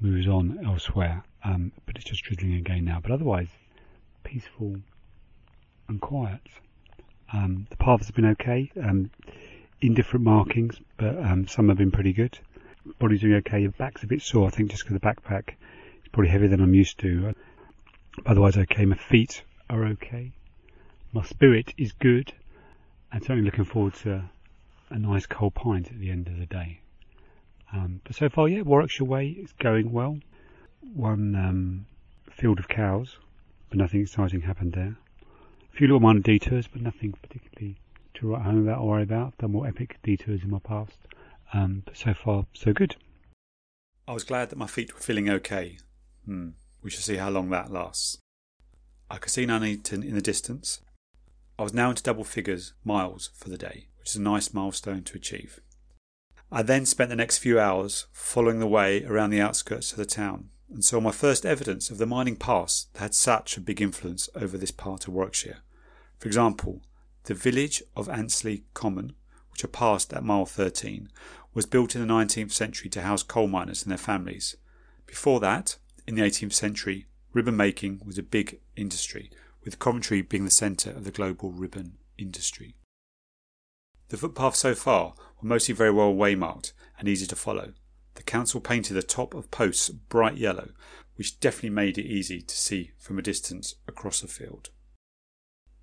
moves 0.00 0.28
on 0.28 0.64
elsewhere. 0.64 1.24
Um, 1.42 1.72
but 1.86 1.96
it's 1.96 2.04
just 2.04 2.22
drizzling 2.22 2.54
again 2.54 2.84
now. 2.84 3.00
But 3.02 3.10
otherwise, 3.10 3.48
peaceful 4.22 4.76
and 5.88 6.00
quiet. 6.00 6.40
Um, 7.32 7.66
the 7.70 7.76
paths 7.76 8.06
have 8.06 8.14
been 8.14 8.26
okay, 8.26 8.70
um, 8.82 9.10
in 9.80 9.94
different 9.94 10.24
markings, 10.24 10.80
but 10.96 11.18
um, 11.18 11.48
some 11.48 11.68
have 11.68 11.78
been 11.78 11.90
pretty 11.90 12.12
good. 12.12 12.38
Body's 12.98 13.22
doing 13.22 13.34
okay. 13.34 13.60
Your 13.60 13.72
back's 13.72 14.04
a 14.04 14.06
bit 14.06 14.22
sore, 14.22 14.46
I 14.46 14.50
think, 14.50 14.70
just 14.70 14.84
because 14.84 15.00
the 15.00 15.06
backpack 15.06 15.48
is 15.48 16.08
probably 16.12 16.30
heavier 16.30 16.48
than 16.48 16.60
I'm 16.60 16.74
used 16.74 16.98
to. 17.00 17.34
Otherwise, 18.24 18.56
okay. 18.56 18.84
My 18.84 18.96
feet 18.96 19.42
are 19.68 19.84
okay. 19.86 20.32
My 21.14 21.22
spirit 21.22 21.74
is 21.78 21.92
good. 21.92 22.32
I'm 23.12 23.20
certainly 23.20 23.44
looking 23.44 23.64
forward 23.64 23.94
to 24.02 24.28
a 24.90 24.98
nice 24.98 25.26
cold 25.26 25.54
pint 25.54 25.86
at 25.86 26.00
the 26.00 26.10
end 26.10 26.26
of 26.26 26.40
the 26.40 26.46
day. 26.46 26.80
Um, 27.72 28.00
but 28.02 28.16
so 28.16 28.28
far, 28.28 28.48
yeah, 28.48 28.62
Warwickshire 28.62 29.06
Way 29.06 29.28
is 29.28 29.52
going 29.52 29.92
well. 29.92 30.18
One 30.80 31.36
um, 31.36 31.86
field 32.32 32.58
of 32.58 32.66
cows, 32.66 33.18
but 33.68 33.78
nothing 33.78 34.00
exciting 34.00 34.40
happened 34.40 34.72
there. 34.72 34.96
A 35.72 35.76
few 35.76 35.86
little 35.86 36.00
minor 36.00 36.18
detours, 36.18 36.66
but 36.66 36.82
nothing 36.82 37.14
particularly 37.22 37.76
to 38.14 38.32
write 38.32 38.42
home 38.42 38.66
about 38.66 38.80
or 38.80 38.88
worry 38.88 39.04
about. 39.04 39.28
I've 39.28 39.38
done 39.38 39.52
more 39.52 39.68
epic 39.68 39.98
detours 40.02 40.42
in 40.42 40.50
my 40.50 40.58
past, 40.58 40.98
um, 41.52 41.84
but 41.84 41.96
so 41.96 42.12
far, 42.12 42.46
so 42.54 42.72
good. 42.72 42.96
I 44.08 44.14
was 44.14 44.24
glad 44.24 44.50
that 44.50 44.58
my 44.58 44.66
feet 44.66 44.92
were 44.92 45.00
feeling 45.00 45.30
okay. 45.30 45.78
Hmm. 46.26 46.48
We 46.82 46.90
shall 46.90 47.02
see 47.02 47.18
how 47.18 47.30
long 47.30 47.50
that 47.50 47.70
lasts. 47.70 48.18
I 49.08 49.18
could 49.18 49.30
see 49.30 49.46
Nuneaton 49.46 50.02
in 50.02 50.16
the 50.16 50.20
distance. 50.20 50.80
I 51.58 51.62
was 51.62 51.72
now 51.72 51.90
into 51.90 52.02
double 52.02 52.24
figures 52.24 52.72
miles 52.84 53.30
for 53.34 53.48
the 53.48 53.58
day, 53.58 53.86
which 53.98 54.10
is 54.10 54.16
a 54.16 54.22
nice 54.22 54.52
milestone 54.52 55.02
to 55.04 55.16
achieve. 55.16 55.60
I 56.50 56.62
then 56.62 56.84
spent 56.84 57.10
the 57.10 57.16
next 57.16 57.38
few 57.38 57.60
hours 57.60 58.06
following 58.12 58.58
the 58.58 58.66
way 58.66 59.04
around 59.04 59.30
the 59.30 59.40
outskirts 59.40 59.92
of 59.92 59.98
the 59.98 60.06
town 60.06 60.50
and 60.72 60.84
saw 60.84 61.00
my 61.00 61.12
first 61.12 61.46
evidence 61.46 61.90
of 61.90 61.98
the 61.98 62.06
mining 62.06 62.36
past 62.36 62.92
that 62.94 63.00
had 63.00 63.14
such 63.14 63.56
a 63.56 63.60
big 63.60 63.80
influence 63.80 64.28
over 64.34 64.58
this 64.58 64.72
part 64.72 65.06
of 65.06 65.14
Warwickshire. 65.14 65.58
For 66.18 66.26
example, 66.26 66.82
the 67.24 67.34
village 67.34 67.82
of 67.96 68.08
Ansley 68.08 68.64
Common, 68.74 69.14
which 69.52 69.64
I 69.64 69.68
passed 69.68 70.12
at 70.12 70.24
mile 70.24 70.46
13, 70.46 71.08
was 71.54 71.66
built 71.66 71.94
in 71.94 72.06
the 72.06 72.12
19th 72.12 72.52
century 72.52 72.90
to 72.90 73.02
house 73.02 73.22
coal 73.22 73.46
miners 73.46 73.82
and 73.82 73.90
their 73.90 73.98
families. 73.98 74.56
Before 75.06 75.38
that, 75.40 75.76
in 76.06 76.16
the 76.16 76.22
18th 76.22 76.52
century, 76.52 77.06
ribbon 77.32 77.56
making 77.56 78.02
was 78.04 78.18
a 78.18 78.22
big 78.22 78.60
industry, 78.76 79.30
with 79.64 79.78
Coventry 79.78 80.22
being 80.22 80.44
the 80.44 80.50
centre 80.50 80.90
of 80.90 81.04
the 81.04 81.10
global 81.10 81.52
ribbon 81.52 81.98
industry. 82.18 82.76
The 84.08 84.16
footpaths 84.16 84.58
so 84.58 84.74
far 84.74 85.14
were 85.40 85.48
mostly 85.48 85.74
very 85.74 85.90
well 85.90 86.12
waymarked 86.12 86.72
and 86.98 87.08
easy 87.08 87.26
to 87.26 87.36
follow. 87.36 87.72
The 88.14 88.22
council 88.22 88.60
painted 88.60 88.94
the 88.94 89.02
top 89.02 89.34
of 89.34 89.50
posts 89.50 89.88
bright 89.88 90.36
yellow, 90.36 90.70
which 91.16 91.40
definitely 91.40 91.70
made 91.70 91.98
it 91.98 92.06
easy 92.06 92.40
to 92.40 92.56
see 92.56 92.92
from 92.98 93.18
a 93.18 93.22
distance 93.22 93.74
across 93.88 94.20
the 94.20 94.28
field. 94.28 94.70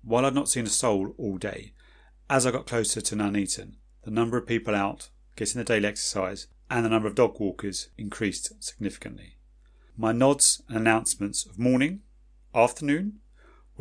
While 0.02 0.24
I'd 0.24 0.34
not 0.34 0.48
seen 0.48 0.66
a 0.66 0.70
soul 0.70 1.14
all 1.18 1.36
day, 1.36 1.74
as 2.30 2.46
I 2.46 2.50
got 2.50 2.66
closer 2.66 3.00
to 3.00 3.16
Nuneaton, 3.16 3.76
the 4.04 4.10
number 4.10 4.36
of 4.36 4.46
people 4.46 4.74
out 4.74 5.10
getting 5.36 5.58
the 5.58 5.64
daily 5.64 5.86
exercise 5.86 6.46
and 6.70 6.84
the 6.84 6.88
number 6.88 7.08
of 7.08 7.14
dog 7.14 7.38
walkers 7.38 7.88
increased 7.98 8.52
significantly. 8.62 9.36
My 9.96 10.12
nods 10.12 10.62
and 10.68 10.76
announcements 10.78 11.44
of 11.44 11.58
morning, 11.58 12.00
afternoon, 12.54 13.20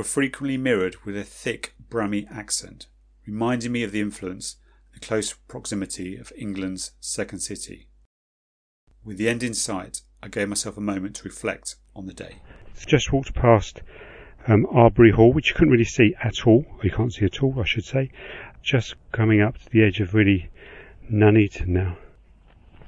were 0.02 0.06
frequently 0.06 0.58
mirrored 0.58 0.96
with 1.06 1.16
a 1.16 1.24
thick 1.24 1.76
Brummie 1.88 2.26
accent, 2.32 2.88
reminding 3.28 3.72
me 3.72 3.84
of 3.84 3.92
the 3.92 4.02
influence 4.02 4.56
and 4.94 5.00
close 5.04 5.32
proximity 5.48 6.18
of 6.18 6.34
England's 6.36 6.94
second 7.00 7.38
city. 7.38 7.88
With 9.06 9.20
the 9.20 9.30
end 9.30 9.44
in 9.44 9.54
sight, 9.54 10.02
I 10.24 10.28
gave 10.28 10.50
myself 10.50 10.76
a 10.76 10.82
moment 10.82 11.18
to 11.18 11.24
reflect 11.24 11.76
on 11.96 12.08
the 12.08 12.16
day. 12.16 12.38
Just 12.88 13.14
walked 13.14 13.36
past 13.36 13.84
um, 14.48 14.66
Arbury 14.72 15.12
Hall, 15.12 15.32
which 15.34 15.50
you 15.50 15.54
couldn't 15.54 15.72
really 15.72 15.84
see 15.84 16.16
at 16.24 16.48
all, 16.48 16.66
you 16.82 16.90
can't 16.90 17.14
see 17.14 17.26
at 17.26 17.44
all, 17.44 17.60
I 17.60 17.66
should 17.66 17.86
say. 17.86 18.10
just 18.64 18.96
coming 19.12 19.40
up 19.40 19.60
to 19.60 19.70
the 19.70 19.84
edge 19.84 20.00
of 20.00 20.16
really 20.16 20.50
Nuneaton 21.12 21.68
now. 21.68 21.96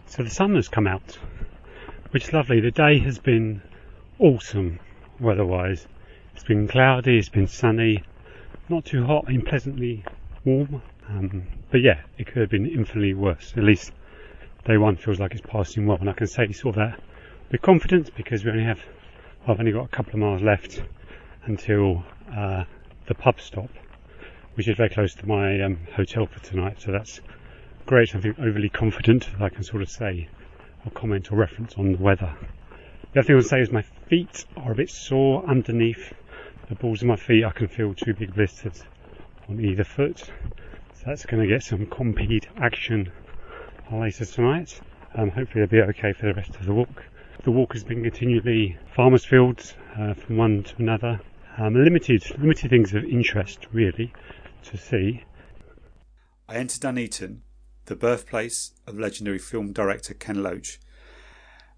So 0.08 0.24
the 0.24 0.32
sun 0.32 0.56
has 0.56 0.68
come 0.68 0.88
out, 0.88 1.20
which 2.10 2.24
is 2.24 2.34
lovely. 2.34 2.60
The 2.60 2.72
day 2.72 2.98
has 2.98 3.20
been 3.20 3.62
awesome 4.18 4.80
weather-wise. 5.20 5.86
It's 6.34 6.44
been 6.44 6.68
cloudy, 6.68 7.18
it's 7.18 7.30
been 7.30 7.48
sunny, 7.48 8.04
not 8.68 8.86
too 8.86 9.06
hot 9.06 9.28
and 9.28 9.46
pleasantly 9.46 10.04
warm. 10.44 10.82
Um, 11.08 11.44
but 11.72 11.82
yeah, 11.82 12.02
it 12.18 12.28
could 12.28 12.38
have 12.38 12.50
been 12.50 12.66
infinitely 12.66 13.14
worse. 13.14 13.54
At 13.56 13.64
least 13.64 13.92
day 14.66 14.78
one 14.78 14.98
feels 14.98 15.20
like 15.20 15.34
it's 15.34 15.46
passing 15.46 15.86
well, 15.86 16.00
and 16.00 16.10
I 16.10 16.14
can 16.14 16.28
say 16.28 16.52
sort 16.52 16.78
of 16.78 16.92
that 16.92 17.00
with 17.52 17.62
confidence 17.62 18.10
because 18.10 18.44
we 18.44 18.52
only 18.52 18.64
have, 18.64 18.82
I've 19.48 19.60
only 19.60 19.72
got 19.72 19.86
a 19.86 19.90
couple 19.90 20.14
of 20.14 20.20
miles 20.20 20.42
left 20.42 20.82
until 21.46 22.04
uh, 22.36 22.64
the 23.06 23.14
pub 23.14 23.40
stop, 23.40 23.70
which 24.56 24.68
is 24.68 24.76
very 24.76 24.90
close 24.90 25.14
to 25.16 25.28
my 25.28 25.62
um, 25.62 25.78
hotel 25.96 26.26
for 26.26 26.40
tonight. 26.40 26.82
So 26.82 26.92
that's 26.92 27.22
great. 27.86 28.16
I 28.16 28.20
think 28.20 28.40
overly 28.40 28.70
confident 28.70 29.30
that 29.34 29.42
I 29.42 29.50
can 29.50 29.64
sort 29.64 29.84
of 29.84 29.90
say 29.90 30.28
or 30.84 30.92
comment 30.92 31.32
or 31.32 31.36
reference 31.36 31.76
on 31.76 31.92
the 31.94 32.00
weather. 32.00 32.36
The 33.14 33.20
other 33.20 33.28
thing 33.28 33.36
I 33.36 33.38
would 33.38 33.46
say 33.46 33.62
is 33.62 33.72
my 33.72 33.84
feet 33.84 34.46
are 34.58 34.72
a 34.72 34.76
bit 34.76 34.90
sore 34.90 35.46
underneath 35.46 36.12
the 36.70 36.76
balls 36.76 37.02
of 37.02 37.08
my 37.08 37.16
feet. 37.16 37.44
I 37.44 37.52
can 37.52 37.68
feel 37.68 37.94
two 37.94 38.14
big 38.14 38.34
blisters 38.34 38.84
on 39.50 39.60
either 39.60 39.84
foot. 39.84 40.20
So 40.20 41.04
that's 41.06 41.26
going 41.26 41.42
to 41.42 41.48
get 41.48 41.64
some 41.64 41.86
Compeed 41.88 42.48
action 42.58 43.12
later 43.92 44.26
tonight. 44.26 44.80
Um, 45.16 45.30
hopefully 45.30 45.66
they'll 45.66 45.86
be 45.86 45.90
okay 45.90 46.14
for 46.14 46.28
the 46.28 46.34
rest 46.34 46.56
of 46.56 46.66
the 46.66 46.74
walk. 46.74 47.04
The 47.44 47.52
walk 47.52 47.74
has 47.74 47.84
been 47.84 48.04
continually 48.04 48.78
farmers' 48.96 49.26
fields 49.26 49.76
uh, 50.00 50.14
from 50.14 50.38
one 50.38 50.64
to 50.64 50.76
another. 50.78 51.20
Um, 51.58 51.76
limited, 51.76 52.24
limited 52.40 52.70
things 52.70 52.94
of 52.94 53.04
interest 53.04 53.68
really 53.72 54.14
to 54.64 54.78
see. 54.78 55.24
I 56.48 56.56
entered 56.56 56.82
Nuneaton, 56.82 57.42
the 57.86 57.96
birthplace 57.96 58.72
of 58.88 58.98
legendary 58.98 59.40
film 59.40 59.72
director 59.72 60.14
Ken 60.14 60.42
Loach, 60.42 60.80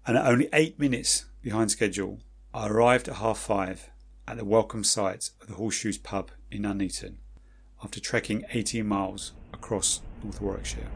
and 0.06 0.16
at 0.16 0.26
only 0.26 0.48
eight 0.52 0.78
minutes 0.78 1.26
behind 1.42 1.70
schedule, 1.70 2.20
I 2.54 2.68
arrived 2.68 3.08
at 3.08 3.16
half 3.16 3.38
five 3.38 3.90
at 4.28 4.36
the 4.36 4.44
welcome 4.44 4.82
site 4.82 5.30
of 5.40 5.46
the 5.46 5.54
Horseshoes 5.54 5.98
pub 5.98 6.32
in 6.50 6.62
Nuneaton 6.62 7.18
after 7.84 8.00
trekking 8.00 8.44
18 8.50 8.84
miles 8.84 9.32
across 9.52 10.02
North 10.20 10.40
Warwickshire. 10.40 10.90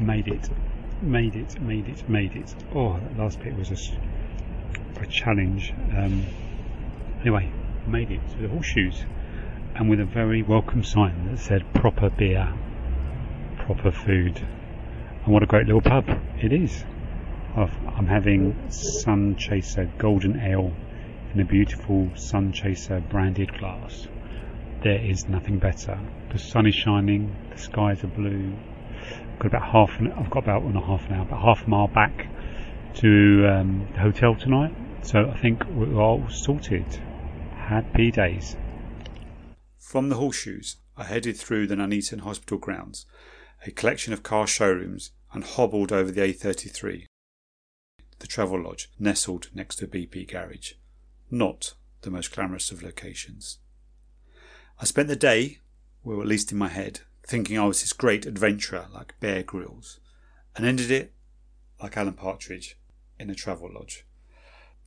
Made 0.00 0.28
it, 0.28 0.48
made 1.02 1.36
it, 1.36 1.60
made 1.60 1.88
it, 1.88 2.08
made 2.08 2.32
it. 2.34 2.54
Oh, 2.74 2.98
that 2.98 3.18
last 3.18 3.40
bit 3.40 3.54
was 3.54 3.70
a, 3.70 5.00
a 5.02 5.06
challenge. 5.06 5.74
Um, 5.94 6.24
anyway, 7.20 7.52
made 7.86 8.10
it 8.10 8.26
to 8.30 8.36
the 8.38 8.48
Horseshoes 8.48 9.04
and 9.74 9.90
with 9.90 10.00
a 10.00 10.06
very 10.06 10.42
welcome 10.42 10.82
sign 10.82 11.30
that 11.30 11.38
said 11.38 11.74
proper 11.74 12.08
beer, 12.08 12.50
proper 13.58 13.92
food. 13.92 14.38
And 15.24 15.34
what 15.34 15.42
a 15.42 15.46
great 15.46 15.66
little 15.66 15.82
pub 15.82 16.08
it 16.40 16.50
is. 16.50 16.84
I'm 17.56 18.06
having 18.06 18.70
Sun 18.70 19.36
Chaser 19.36 19.90
Golden 19.96 20.38
Ale 20.38 20.76
in 21.32 21.40
a 21.40 21.44
beautiful 21.44 22.10
Sun 22.14 22.52
Chaser 22.52 23.00
branded 23.00 23.56
glass. 23.56 24.06
There 24.82 25.00
is 25.00 25.26
nothing 25.26 25.58
better. 25.58 25.98
The 26.30 26.38
sun 26.38 26.66
is 26.66 26.74
shining, 26.74 27.34
the 27.50 27.56
skies 27.56 28.04
are 28.04 28.08
blue. 28.08 28.52
I've 29.00 29.38
got 29.38 29.46
about 29.46 29.70
half 29.70 29.98
an, 29.98 30.12
I've 30.12 30.28
got 30.28 30.40
about 30.40 30.64
well, 30.64 30.82
half 30.82 31.06
an 31.08 31.14
hour, 31.14 31.22
about 31.22 31.40
half 31.40 31.66
a 31.66 31.70
mile 31.70 31.88
back 31.88 32.28
to 32.96 33.48
um, 33.48 33.88
the 33.94 34.00
hotel 34.00 34.34
tonight. 34.34 34.74
So 35.00 35.30
I 35.30 35.38
think 35.38 35.64
we're 35.70 35.98
all 35.98 36.28
sorted. 36.28 36.84
Happy 37.54 38.10
days. 38.10 38.54
From 39.78 40.10
the 40.10 40.16
horseshoes, 40.16 40.76
I 40.94 41.04
headed 41.04 41.38
through 41.38 41.68
the 41.68 41.76
Nuneaton 41.76 42.20
Hospital 42.20 42.58
grounds, 42.58 43.06
a 43.66 43.70
collection 43.70 44.12
of 44.12 44.22
car 44.22 44.46
showrooms, 44.46 45.12
and 45.32 45.42
hobbled 45.42 45.90
over 45.90 46.10
the 46.10 46.20
A33, 46.20 47.06
the 48.18 48.26
Travelodge 48.26 48.88
nestled 48.98 49.48
next 49.54 49.76
to 49.76 49.86
BP 49.86 50.30
Garage. 50.30 50.72
Not 51.30 51.74
the 52.02 52.10
most 52.10 52.34
glamorous 52.34 52.70
of 52.70 52.82
locations. 52.82 53.58
I 54.78 54.84
spent 54.84 55.08
the 55.08 55.16
day, 55.16 55.60
well, 56.04 56.20
at 56.20 56.26
least 56.26 56.52
in 56.52 56.58
my 56.58 56.68
head, 56.68 57.00
thinking 57.26 57.58
I 57.58 57.64
was 57.66 57.80
this 57.80 57.92
great 57.92 58.26
adventurer 58.26 58.86
like 58.92 59.18
Bear 59.20 59.42
Grylls, 59.42 59.98
and 60.54 60.64
ended 60.64 60.90
it 60.90 61.12
like 61.82 61.96
Alan 61.96 62.14
Partridge 62.14 62.78
in 63.18 63.30
a 63.30 63.34
Travelodge. 63.34 64.02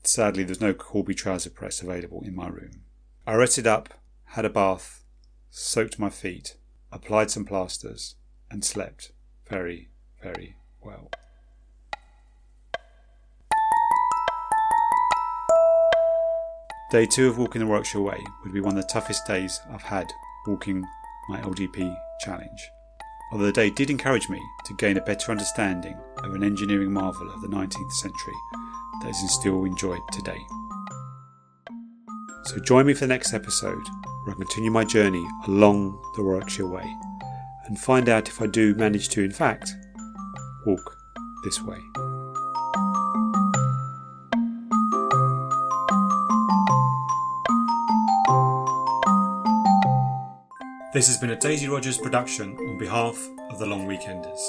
Sadly, 0.04 0.44
there's 0.44 0.62
no 0.62 0.74
Corby 0.74 1.14
trouser 1.14 1.50
press 1.50 1.82
available 1.82 2.24
in 2.24 2.36
my 2.36 2.48
room. 2.48 2.84
I 3.28 3.36
rested 3.36 3.68
up, 3.68 3.90
had 4.26 4.46
a 4.46 4.50
bath, 4.50 5.04
soaked 5.50 6.00
my 6.00 6.10
feet, 6.10 6.56
applied 6.92 7.30
some 7.30 7.46
plasters, 7.46 8.16
and 8.50 8.64
slept 8.64 9.12
very, 9.48 9.90
very 10.22 10.56
well. 10.82 11.12
Day 16.90 17.06
two 17.06 17.28
of 17.28 17.38
walking 17.38 17.60
the 17.60 17.68
Warwickshire 17.68 18.02
Way 18.02 18.26
would 18.44 18.52
be 18.52 18.62
one 18.62 18.76
of 18.76 18.82
the 18.82 18.92
toughest 18.92 19.28
days 19.28 19.62
I've 19.72 19.84
had 19.84 20.12
walking 20.48 20.84
my 21.30 21.40
LDP 21.42 21.96
challenge. 22.22 22.72
Although 23.32 23.46
the 23.46 23.52
day 23.52 23.70
did 23.70 23.92
encourage 23.92 24.28
me 24.28 24.42
to 24.66 24.74
gain 24.74 24.98
a 24.98 25.02
better 25.02 25.32
understanding 25.32 25.96
of 26.24 26.34
an 26.34 26.44
engineering 26.44 26.92
marvel 26.92 27.30
of 27.30 27.42
the 27.42 27.48
19th 27.48 27.92
century 27.92 28.34
that 29.04 29.10
is 29.10 29.36
still 29.36 29.66
enjoyed 29.66 30.02
today. 30.12 30.40
So 32.46 32.58
join 32.58 32.88
me 32.88 32.96
for 32.96 33.02
the 33.02 33.14
next 33.14 33.36
episode 33.36 33.84
where 34.26 34.34
I 34.34 34.40
continue 34.40 34.72
my 34.72 34.84
journey 34.84 35.24
along 35.46 35.92
the 36.16 36.24
Warwickshire 36.24 36.66
Way 36.66 36.92
and 37.68 37.78
find 37.80 38.10
out 38.10 38.30
if 38.30 38.42
I 38.42 38.48
do 38.48 38.74
manage 38.74 39.10
to, 39.10 39.24
in 39.24 39.32
fact, 39.32 39.76
walk 40.66 40.98
this 41.44 41.62
way. 41.62 41.78
This 50.92 51.06
has 51.06 51.18
been 51.18 51.30
a 51.30 51.36
Daisy 51.36 51.68
Rogers 51.68 52.00
production 52.00 52.58
on 52.58 52.80
behalf 52.80 53.16
of 53.52 53.60
the 53.60 53.66
Long 53.68 53.86
Weekenders. 53.88 54.40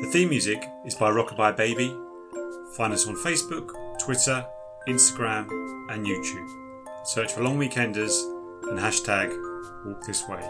The 0.00 0.08
theme 0.12 0.28
music 0.28 0.70
is 0.84 0.94
by 0.94 1.10
Rockabye 1.10 1.56
Baby. 1.56 1.92
Find 2.76 2.92
us 2.92 3.08
on 3.08 3.16
Facebook, 3.16 3.72
Twitter, 3.98 4.46
Instagram, 4.86 5.48
and 5.90 6.06
YouTube. 6.06 6.48
Search 7.06 7.32
for 7.32 7.42
Long 7.42 7.58
Weekenders 7.58 8.22
and 8.70 8.78
hashtag 8.78 9.36
Walk 9.84 10.00
This 10.06 10.28
Way. 10.28 10.48